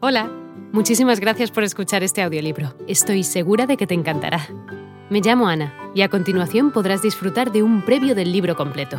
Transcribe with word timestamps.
Hola, 0.00 0.30
muchísimas 0.72 1.18
gracias 1.18 1.50
por 1.50 1.64
escuchar 1.64 2.04
este 2.04 2.22
audiolibro. 2.22 2.72
Estoy 2.86 3.24
segura 3.24 3.66
de 3.66 3.76
que 3.76 3.88
te 3.88 3.94
encantará. 3.94 4.46
Me 5.10 5.20
llamo 5.20 5.48
Ana 5.48 5.74
y 5.92 6.02
a 6.02 6.08
continuación 6.08 6.70
podrás 6.70 7.02
disfrutar 7.02 7.50
de 7.50 7.64
un 7.64 7.84
previo 7.84 8.14
del 8.14 8.30
libro 8.30 8.54
completo. 8.54 8.96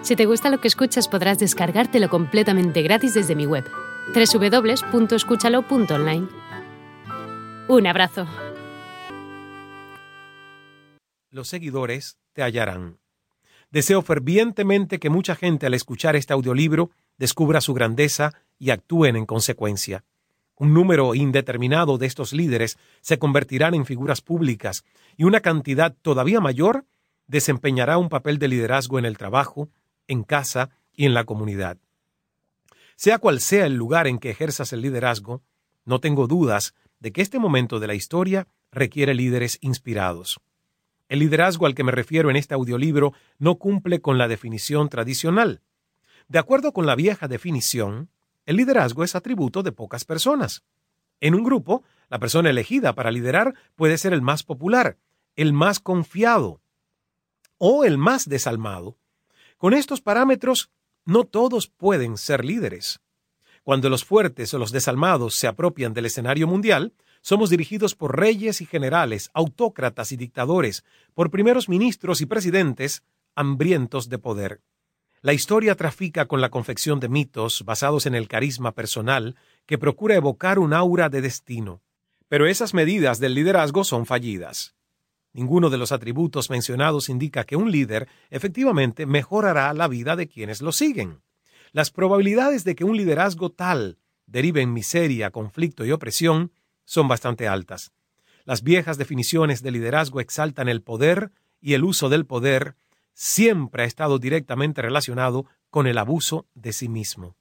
Si 0.00 0.16
te 0.16 0.24
gusta 0.24 0.48
lo 0.48 0.58
que 0.58 0.68
escuchas 0.68 1.06
podrás 1.06 1.38
descargártelo 1.38 2.08
completamente 2.08 2.80
gratis 2.80 3.12
desde 3.12 3.34
mi 3.34 3.44
web, 3.44 3.66
www.escúchalo.online. 4.14 6.28
Un 7.68 7.86
abrazo. 7.86 8.26
Los 11.30 11.48
seguidores 11.48 12.16
te 12.32 12.42
hallarán. 12.42 13.00
Deseo 13.70 14.00
fervientemente 14.00 14.98
que 14.98 15.10
mucha 15.10 15.36
gente 15.36 15.66
al 15.66 15.74
escuchar 15.74 16.16
este 16.16 16.32
audiolibro 16.32 16.90
descubra 17.18 17.60
su 17.60 17.74
grandeza 17.74 18.32
y 18.58 18.70
actúen 18.70 19.16
en 19.16 19.26
consecuencia. 19.26 20.04
Un 20.56 20.72
número 20.72 21.14
indeterminado 21.14 21.98
de 21.98 22.06
estos 22.06 22.32
líderes 22.32 22.78
se 23.02 23.18
convertirán 23.18 23.74
en 23.74 23.84
figuras 23.84 24.22
públicas 24.22 24.84
y 25.16 25.24
una 25.24 25.40
cantidad 25.40 25.94
todavía 26.00 26.40
mayor 26.40 26.86
desempeñará 27.26 27.98
un 27.98 28.08
papel 28.08 28.38
de 28.38 28.48
liderazgo 28.48 28.98
en 28.98 29.04
el 29.04 29.18
trabajo, 29.18 29.68
en 30.08 30.22
casa 30.22 30.70
y 30.94 31.04
en 31.04 31.14
la 31.14 31.24
comunidad. 31.24 31.78
Sea 32.96 33.18
cual 33.18 33.40
sea 33.40 33.66
el 33.66 33.74
lugar 33.74 34.06
en 34.06 34.18
que 34.18 34.30
ejerzas 34.30 34.72
el 34.72 34.80
liderazgo, 34.80 35.42
no 35.84 36.00
tengo 36.00 36.26
dudas 36.26 36.74
de 36.98 37.12
que 37.12 37.20
este 37.20 37.38
momento 37.38 37.78
de 37.78 37.86
la 37.86 37.94
historia 37.94 38.48
requiere 38.72 39.14
líderes 39.14 39.58
inspirados. 39.60 40.40
El 41.08 41.20
liderazgo 41.20 41.66
al 41.66 41.74
que 41.74 41.84
me 41.84 41.92
refiero 41.92 42.30
en 42.30 42.36
este 42.36 42.54
audiolibro 42.54 43.12
no 43.38 43.56
cumple 43.56 44.00
con 44.00 44.18
la 44.18 44.28
definición 44.28 44.88
tradicional. 44.88 45.60
De 46.28 46.38
acuerdo 46.38 46.72
con 46.72 46.86
la 46.86 46.96
vieja 46.96 47.28
definición, 47.28 48.08
el 48.46 48.56
liderazgo 48.56 49.04
es 49.04 49.14
atributo 49.14 49.62
de 49.62 49.72
pocas 49.72 50.04
personas. 50.04 50.62
En 51.20 51.34
un 51.34 51.44
grupo, 51.44 51.82
la 52.08 52.18
persona 52.18 52.50
elegida 52.50 52.94
para 52.94 53.10
liderar 53.10 53.54
puede 53.74 53.98
ser 53.98 54.12
el 54.12 54.22
más 54.22 54.42
popular, 54.42 54.96
el 55.34 55.52
más 55.52 55.80
confiado 55.80 56.60
o 57.58 57.84
el 57.84 57.98
más 57.98 58.28
desalmado. 58.28 58.96
Con 59.58 59.74
estos 59.74 60.00
parámetros, 60.00 60.70
no 61.04 61.24
todos 61.24 61.68
pueden 61.68 62.16
ser 62.16 62.44
líderes. 62.44 63.00
Cuando 63.62 63.90
los 63.90 64.04
fuertes 64.04 64.54
o 64.54 64.58
los 64.58 64.70
desalmados 64.70 65.34
se 65.34 65.48
apropian 65.48 65.92
del 65.92 66.06
escenario 66.06 66.46
mundial, 66.46 66.92
somos 67.20 67.50
dirigidos 67.50 67.96
por 67.96 68.16
reyes 68.16 68.60
y 68.60 68.66
generales, 68.66 69.30
autócratas 69.34 70.12
y 70.12 70.16
dictadores, 70.16 70.84
por 71.14 71.30
primeros 71.30 71.68
ministros 71.68 72.20
y 72.20 72.26
presidentes 72.26 73.02
hambrientos 73.34 74.08
de 74.08 74.18
poder. 74.18 74.60
La 75.26 75.32
historia 75.32 75.74
trafica 75.74 76.26
con 76.26 76.40
la 76.40 76.50
confección 76.50 77.00
de 77.00 77.08
mitos 77.08 77.64
basados 77.64 78.06
en 78.06 78.14
el 78.14 78.28
carisma 78.28 78.70
personal 78.70 79.34
que 79.66 79.76
procura 79.76 80.14
evocar 80.14 80.60
un 80.60 80.72
aura 80.72 81.08
de 81.08 81.20
destino. 81.20 81.82
Pero 82.28 82.46
esas 82.46 82.74
medidas 82.74 83.18
del 83.18 83.34
liderazgo 83.34 83.82
son 83.82 84.06
fallidas. 84.06 84.76
Ninguno 85.32 85.68
de 85.68 85.78
los 85.78 85.90
atributos 85.90 86.48
mencionados 86.48 87.08
indica 87.08 87.42
que 87.42 87.56
un 87.56 87.72
líder 87.72 88.06
efectivamente 88.30 89.04
mejorará 89.04 89.74
la 89.74 89.88
vida 89.88 90.14
de 90.14 90.28
quienes 90.28 90.62
lo 90.62 90.70
siguen. 90.70 91.22
Las 91.72 91.90
probabilidades 91.90 92.62
de 92.62 92.76
que 92.76 92.84
un 92.84 92.96
liderazgo 92.96 93.50
tal 93.50 93.98
derive 94.26 94.62
en 94.62 94.72
miseria, 94.72 95.32
conflicto 95.32 95.84
y 95.84 95.90
opresión 95.90 96.52
son 96.84 97.08
bastante 97.08 97.48
altas. 97.48 97.90
Las 98.44 98.62
viejas 98.62 98.96
definiciones 98.96 99.60
de 99.64 99.72
liderazgo 99.72 100.20
exaltan 100.20 100.68
el 100.68 100.82
poder 100.82 101.32
y 101.60 101.72
el 101.72 101.82
uso 101.82 102.08
del 102.10 102.26
poder 102.26 102.76
siempre 103.16 103.82
ha 103.82 103.86
estado 103.86 104.18
directamente 104.18 104.82
relacionado 104.82 105.46
con 105.70 105.86
el 105.86 105.96
abuso 105.96 106.46
de 106.54 106.74
sí 106.74 106.86
mismo. 106.86 107.34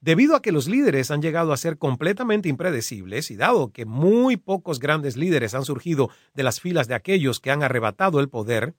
Debido 0.00 0.34
a 0.34 0.40
que 0.40 0.52
los 0.52 0.68
líderes 0.68 1.10
han 1.10 1.20
llegado 1.20 1.52
a 1.52 1.58
ser 1.58 1.76
completamente 1.76 2.48
impredecibles 2.48 3.30
y 3.30 3.36
dado 3.36 3.72
que 3.72 3.84
muy 3.84 4.38
pocos 4.38 4.80
grandes 4.80 5.16
líderes 5.16 5.54
han 5.54 5.66
surgido 5.66 6.10
de 6.32 6.42
las 6.42 6.60
filas 6.60 6.88
de 6.88 6.94
aquellos 6.94 7.40
que 7.40 7.50
han 7.50 7.62
arrebatado 7.62 8.20
el 8.20 8.30
poder, 8.30 8.74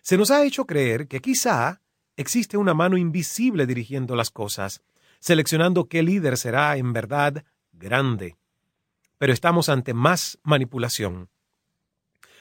se 0.00 0.16
nos 0.16 0.30
ha 0.30 0.44
hecho 0.44 0.64
creer 0.64 1.08
que 1.08 1.20
quizá 1.20 1.82
existe 2.16 2.56
una 2.56 2.72
mano 2.72 2.96
invisible 2.96 3.66
dirigiendo 3.66 4.16
las 4.16 4.30
cosas, 4.30 4.82
seleccionando 5.18 5.88
qué 5.88 6.02
líder 6.02 6.38
será 6.38 6.78
en 6.78 6.94
verdad 6.94 7.44
grande. 7.72 8.36
Pero 9.18 9.34
estamos 9.34 9.68
ante 9.68 9.92
más 9.92 10.38
manipulación. 10.42 11.28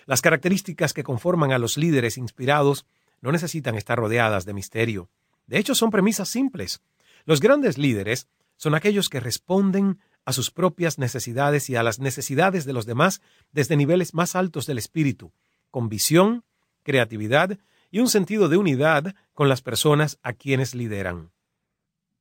Las 0.06 0.22
características 0.22 0.94
que 0.94 1.04
conforman 1.04 1.52
a 1.52 1.60
los 1.60 1.78
líderes 1.78 2.18
inspirados 2.18 2.86
no 3.22 3.32
necesitan 3.32 3.76
estar 3.76 3.98
rodeadas 3.98 4.46
de 4.46 4.54
misterio. 4.54 5.10
De 5.48 5.58
hecho, 5.58 5.76
son 5.76 5.92
premisas 5.92 6.30
simples. 6.30 6.82
Los 7.26 7.40
grandes 7.40 7.78
líderes 7.78 8.28
son 8.56 8.76
aquellos 8.76 9.10
que 9.10 9.20
responden 9.20 10.00
a 10.26 10.34
sus 10.34 10.52
propias 10.52 11.00
necesidades 11.00 11.70
y 11.70 11.76
a 11.76 11.84
las 11.84 12.00
necesidades 12.00 12.66
de 12.66 12.74
los 12.74 12.86
demás 12.86 13.22
desde 13.52 13.78
niveles 13.78 14.14
más 14.14 14.36
altos 14.36 14.66
del 14.66 14.78
espíritu, 14.78 15.34
con 15.72 15.90
visión, 15.90 16.44
creatividad 16.84 17.58
y 17.92 18.00
un 18.00 18.10
sentido 18.10 18.50
de 18.50 18.58
unidad 18.58 19.16
con 19.34 19.50
las 19.50 19.62
personas 19.62 20.20
a 20.22 20.34
quienes 20.34 20.76
lideran. 20.76 21.32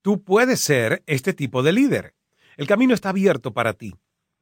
Tú 0.02 0.22
puedes 0.22 0.60
ser 0.60 1.02
este 1.06 1.34
tipo 1.34 1.62
de 1.62 1.72
líder. 1.72 2.14
El 2.56 2.66
camino 2.66 2.94
está 2.94 3.10
abierto 3.10 3.52
para 3.52 3.74
ti. 3.74 3.94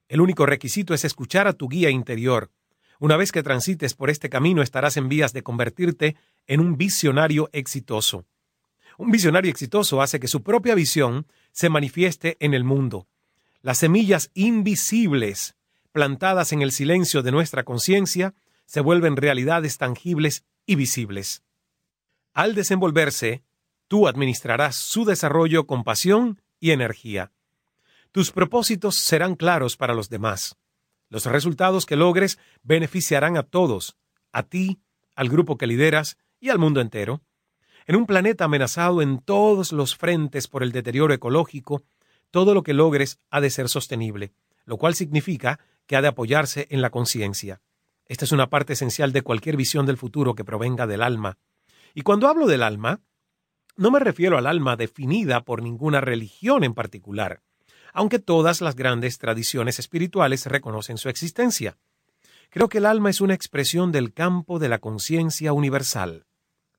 El 0.08 0.20
único 0.20 0.46
requisito 0.46 0.94
es 0.94 1.04
escuchar 1.04 1.48
a 1.48 1.54
tu 1.54 1.68
guía 1.68 1.90
interior, 1.90 2.50
una 2.98 3.16
vez 3.16 3.32
que 3.32 3.42
transites 3.42 3.94
por 3.94 4.10
este 4.10 4.28
camino 4.28 4.62
estarás 4.62 4.96
en 4.96 5.08
vías 5.08 5.32
de 5.32 5.42
convertirte 5.42 6.16
en 6.46 6.60
un 6.60 6.76
visionario 6.76 7.50
exitoso. 7.52 8.24
Un 8.98 9.10
visionario 9.10 9.50
exitoso 9.50 10.00
hace 10.00 10.20
que 10.20 10.28
su 10.28 10.42
propia 10.42 10.74
visión 10.74 11.26
se 11.52 11.68
manifieste 11.68 12.36
en 12.40 12.54
el 12.54 12.64
mundo. 12.64 13.06
Las 13.60 13.78
semillas 13.78 14.30
invisibles, 14.34 15.56
plantadas 15.92 16.52
en 16.52 16.62
el 16.62 16.72
silencio 16.72 17.22
de 17.22 17.32
nuestra 17.32 17.64
conciencia, 17.64 18.34
se 18.64 18.80
vuelven 18.80 19.16
realidades 19.16 19.78
tangibles 19.78 20.44
y 20.64 20.76
visibles. 20.76 21.42
Al 22.32 22.54
desenvolverse, 22.54 23.42
tú 23.88 24.08
administrarás 24.08 24.76
su 24.76 25.04
desarrollo 25.04 25.66
con 25.66 25.84
pasión 25.84 26.40
y 26.60 26.70
energía. 26.70 27.32
Tus 28.12 28.30
propósitos 28.30 28.96
serán 28.96 29.36
claros 29.36 29.76
para 29.76 29.94
los 29.94 30.08
demás. 30.08 30.56
Los 31.08 31.26
resultados 31.26 31.86
que 31.86 31.96
logres 31.96 32.38
beneficiarán 32.62 33.36
a 33.36 33.44
todos, 33.44 33.96
a 34.32 34.42
ti, 34.42 34.80
al 35.14 35.28
grupo 35.28 35.56
que 35.56 35.66
lideras 35.66 36.18
y 36.40 36.50
al 36.50 36.58
mundo 36.58 36.80
entero. 36.80 37.22
En 37.86 37.94
un 37.94 38.06
planeta 38.06 38.44
amenazado 38.44 39.00
en 39.02 39.18
todos 39.20 39.72
los 39.72 39.96
frentes 39.96 40.48
por 40.48 40.64
el 40.64 40.72
deterioro 40.72 41.14
ecológico, 41.14 41.84
todo 42.32 42.54
lo 42.54 42.64
que 42.64 42.74
logres 42.74 43.20
ha 43.30 43.40
de 43.40 43.50
ser 43.50 43.68
sostenible, 43.68 44.32
lo 44.64 44.76
cual 44.76 44.94
significa 44.94 45.60
que 45.86 45.94
ha 45.94 46.02
de 46.02 46.08
apoyarse 46.08 46.66
en 46.70 46.82
la 46.82 46.90
conciencia. 46.90 47.60
Esta 48.06 48.24
es 48.24 48.32
una 48.32 48.50
parte 48.50 48.72
esencial 48.72 49.12
de 49.12 49.22
cualquier 49.22 49.56
visión 49.56 49.86
del 49.86 49.96
futuro 49.96 50.34
que 50.34 50.44
provenga 50.44 50.88
del 50.88 51.02
alma. 51.02 51.38
Y 51.94 52.02
cuando 52.02 52.26
hablo 52.26 52.46
del 52.46 52.64
alma, 52.64 53.00
no 53.76 53.92
me 53.92 54.00
refiero 54.00 54.36
al 54.38 54.46
alma 54.46 54.76
definida 54.76 55.44
por 55.44 55.62
ninguna 55.62 56.00
religión 56.00 56.64
en 56.64 56.74
particular 56.74 57.42
aunque 57.96 58.18
todas 58.18 58.60
las 58.60 58.76
grandes 58.76 59.16
tradiciones 59.16 59.78
espirituales 59.78 60.44
reconocen 60.44 60.98
su 60.98 61.08
existencia. 61.08 61.78
Creo 62.50 62.68
que 62.68 62.76
el 62.76 62.84
alma 62.84 63.08
es 63.08 63.22
una 63.22 63.32
expresión 63.32 63.90
del 63.90 64.12
campo 64.12 64.58
de 64.58 64.68
la 64.68 64.80
conciencia 64.80 65.54
universal. 65.54 66.26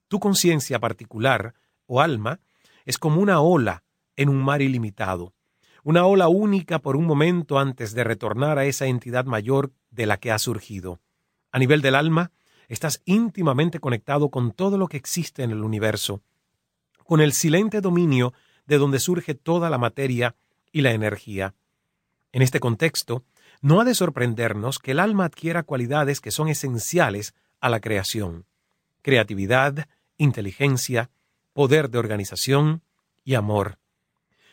Tu 0.09 0.19
conciencia 0.19 0.79
particular, 0.79 1.55
o 1.87 2.01
alma, 2.01 2.39
es 2.85 2.99
como 2.99 3.19
una 3.19 3.41
ola 3.41 3.83
en 4.15 4.29
un 4.29 4.43
mar 4.43 4.61
ilimitado, 4.61 5.33
una 5.83 6.05
ola 6.05 6.27
única 6.27 6.77
por 6.77 6.95
un 6.95 7.05
momento 7.05 7.57
antes 7.57 7.95
de 7.95 8.03
retornar 8.03 8.59
a 8.59 8.65
esa 8.65 8.85
entidad 8.85 9.25
mayor 9.25 9.71
de 9.89 10.05
la 10.05 10.17
que 10.17 10.31
ha 10.31 10.37
surgido. 10.37 10.99
A 11.51 11.57
nivel 11.57 11.81
del 11.81 11.95
alma, 11.95 12.31
estás 12.67 13.01
íntimamente 13.05 13.79
conectado 13.79 14.29
con 14.29 14.51
todo 14.51 14.77
lo 14.77 14.87
que 14.87 14.97
existe 14.97 15.41
en 15.41 15.49
el 15.49 15.63
universo, 15.63 16.21
con 17.05 17.21
el 17.21 17.33
silente 17.33 17.81
dominio 17.81 18.33
de 18.67 18.77
donde 18.77 18.99
surge 18.99 19.33
toda 19.33 19.71
la 19.71 19.79
materia 19.79 20.35
y 20.77 20.81
la 20.81 20.91
energía. 20.91 21.55
En 22.31 22.43
este 22.43 22.59
contexto, 22.59 23.25
no 23.61 23.81
ha 23.81 23.83
de 23.83 23.95
sorprendernos 23.95 24.77
que 24.77 24.91
el 24.91 24.99
alma 24.99 25.25
adquiera 25.25 25.63
cualidades 25.63 26.21
que 26.21 26.29
son 26.29 26.49
esenciales 26.49 27.33
a 27.59 27.69
la 27.69 27.79
creación. 27.79 28.45
Creatividad, 29.01 29.87
inteligencia, 30.17 31.09
poder 31.53 31.89
de 31.89 31.97
organización 31.97 32.83
y 33.23 33.33
amor. 33.33 33.79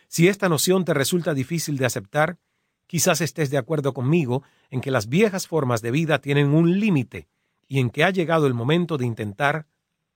Si 0.09 0.29
esta 0.29 0.49
noción 0.49 0.87
te 0.87 0.94
resulta 0.94 1.35
difícil 1.35 1.76
de 1.76 1.85
aceptar, 1.85 2.38
quizás 2.87 3.21
estés 3.21 3.50
de 3.50 3.59
acuerdo 3.59 3.93
conmigo 3.93 4.44
en 4.71 4.81
que 4.81 4.91
las 4.91 5.11
viejas 5.11 5.47
formas 5.47 5.82
de 5.82 5.91
vida 5.91 6.23
tienen 6.23 6.55
un 6.55 6.81
límite 6.81 7.29
y 7.69 7.81
en 7.81 7.91
que 7.91 8.03
ha 8.03 8.09
llegado 8.09 8.47
el 8.47 8.55
momento 8.55 8.97
de 8.97 9.05
intentar 9.05 9.67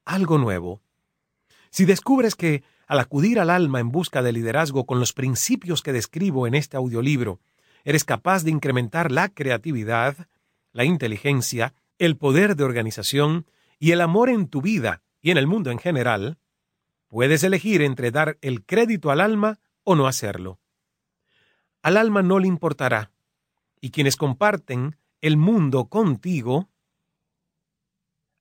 algo 0.06 0.38
nuevo. 0.38 0.80
Si 1.70 1.84
descubres 1.84 2.34
que 2.34 2.62
al 2.86 3.00
acudir 3.00 3.38
al 3.38 3.50
alma 3.50 3.80
en 3.80 3.90
busca 3.90 4.22
de 4.22 4.32
liderazgo 4.32 4.86
con 4.86 4.98
los 4.98 5.12
principios 5.12 5.82
que 5.82 5.92
describo 5.92 6.46
en 6.46 6.54
este 6.54 6.76
audiolibro, 6.76 7.40
eres 7.84 8.04
capaz 8.04 8.44
de 8.44 8.50
incrementar 8.50 9.12
la 9.12 9.28
creatividad, 9.28 10.28
la 10.72 10.84
inteligencia, 10.84 11.74
el 11.98 12.16
poder 12.16 12.56
de 12.56 12.64
organización 12.64 13.46
y 13.78 13.92
el 13.92 14.00
amor 14.00 14.30
en 14.30 14.48
tu 14.48 14.62
vida 14.62 15.02
y 15.20 15.30
en 15.30 15.36
el 15.36 15.46
mundo 15.46 15.70
en 15.70 15.78
general, 15.78 16.38
puedes 17.08 17.42
elegir 17.42 17.82
entre 17.82 18.10
dar 18.10 18.38
el 18.40 18.64
crédito 18.64 19.10
al 19.10 19.20
alma 19.20 19.58
o 19.84 19.94
no 19.94 20.06
hacerlo. 20.06 20.58
al 21.82 21.96
alma 21.96 22.22
no 22.22 22.38
le 22.38 22.48
importará, 22.48 23.12
y 23.80 23.90
quienes 23.90 24.16
comparten 24.16 24.96
el 25.20 25.36
mundo 25.36 25.86
contigo 25.86 26.68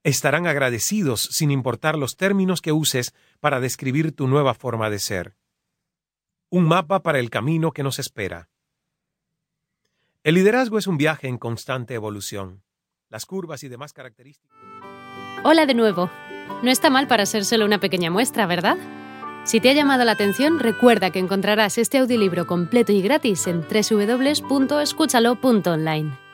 estarán 0.07 0.47
agradecidos 0.47 1.21
sin 1.21 1.51
importar 1.51 1.97
los 1.97 2.15
términos 2.15 2.61
que 2.61 2.71
uses 2.71 3.13
para 3.41 3.59
describir 3.59 4.15
tu 4.15 4.27
nueva 4.27 4.53
forma 4.53 4.89
de 4.89 4.99
ser. 4.99 5.35
Un 6.49 6.63
mapa 6.63 7.03
para 7.03 7.19
el 7.19 7.29
camino 7.29 7.73
que 7.73 7.83
nos 7.83 7.99
espera. 7.99 8.47
El 10.23 10.35
liderazgo 10.35 10.77
es 10.77 10.87
un 10.87 10.95
viaje 10.97 11.27
en 11.27 11.37
constante 11.37 11.93
evolución. 11.93 12.63
Las 13.09 13.25
curvas 13.25 13.63
y 13.63 13.67
demás 13.67 13.91
características. 13.91 14.57
Hola 15.43 15.65
de 15.65 15.73
nuevo. 15.73 16.09
No 16.63 16.71
está 16.71 16.89
mal 16.89 17.07
para 17.07 17.25
ser 17.25 17.43
solo 17.43 17.65
una 17.65 17.81
pequeña 17.81 18.09
muestra, 18.09 18.45
¿verdad? 18.45 18.77
Si 19.43 19.59
te 19.59 19.71
ha 19.71 19.73
llamado 19.73 20.05
la 20.05 20.13
atención, 20.13 20.59
recuerda 20.59 21.11
que 21.11 21.19
encontrarás 21.19 21.77
este 21.77 21.97
audiolibro 21.97 22.47
completo 22.47 22.93
y 22.93 23.01
gratis 23.01 23.45
en 23.47 23.61
www.escúchalo.online. 23.61 26.26